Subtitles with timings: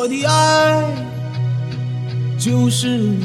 [0.00, 0.84] 我的爱
[2.38, 3.24] 就是你，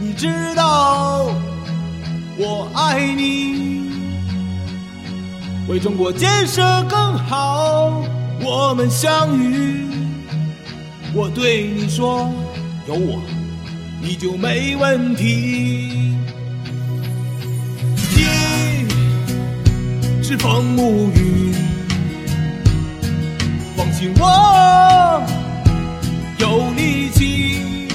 [0.00, 1.26] 你知道
[2.38, 3.90] 我爱你。
[5.68, 8.02] 为中国建设更好，
[8.40, 9.84] 我们相遇。
[11.12, 12.32] 我对你说，
[12.88, 13.20] 有我
[14.00, 16.14] 你就没问题。
[18.16, 18.86] 你
[20.22, 21.52] 是风沐雨，
[24.18, 25.22] 我
[26.38, 27.88] 有力气，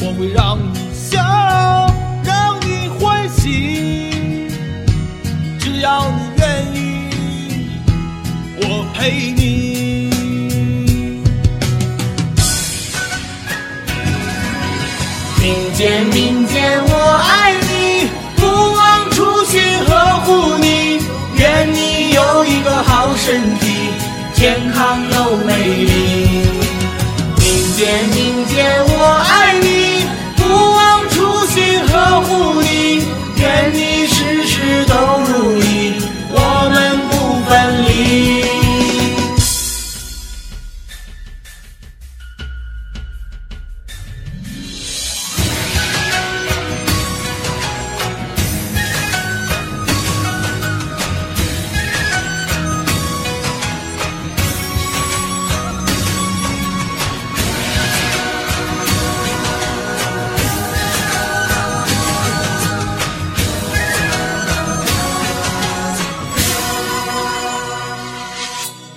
[0.00, 1.20] 我会让你笑，
[2.24, 4.48] 让你欢喜。
[5.58, 6.42] 只要你愿
[6.74, 6.78] 意，
[8.56, 8.62] 我
[8.94, 9.42] 陪你。
[15.40, 15.44] 民
[15.74, 16.92] 间，民间，我
[17.28, 20.63] 爱你，不忘初心呵护你。
[28.66, 29.33] 我爱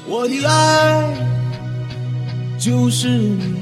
[0.09, 1.03] 我的爱
[2.57, 3.55] 就是你，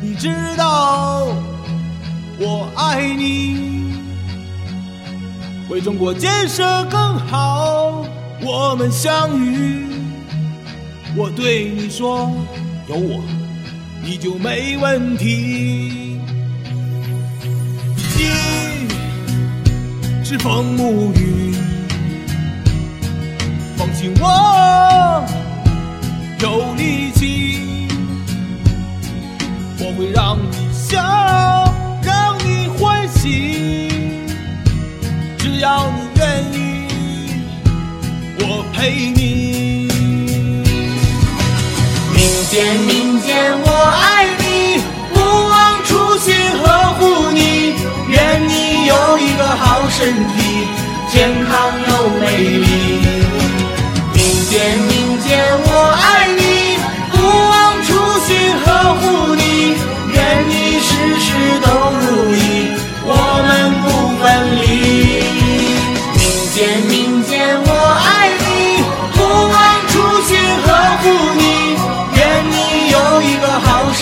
[0.00, 1.26] 你知道
[2.38, 3.92] 我爱你。
[5.68, 8.06] 为中国建设更好，
[8.40, 9.86] 我们相遇。
[11.16, 12.30] 我对你说，
[12.88, 13.20] 有我
[14.00, 16.20] 你就没问题。
[18.16, 18.30] 你
[20.24, 21.56] 是风沐雨。
[23.82, 25.26] 放心，我
[26.38, 27.88] 有力气，
[29.80, 31.02] 我会让你笑，
[32.00, 33.88] 让你欢喜。
[35.36, 36.86] 只要你愿意，
[38.38, 39.88] 我陪你。
[42.14, 42.20] 民
[42.52, 43.34] 间，民间，
[43.64, 43.68] 我
[44.00, 44.78] 爱你，
[45.12, 45.18] 不
[45.50, 46.32] 忘初心
[46.62, 47.74] 呵护你。
[48.08, 50.68] 愿你有一个好身体，
[51.10, 51.50] 健康
[51.88, 51.90] 又
[52.20, 52.24] 美
[52.60, 52.71] 丽。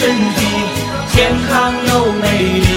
[0.01, 0.47] 身体，
[1.09, 2.25] 健康又美
[2.59, 2.70] 丽。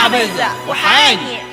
[0.00, 1.49] 下辈子我还爱你。